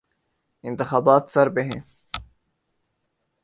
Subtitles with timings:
[0.63, 1.81] انتخابات سر پہ ہیں۔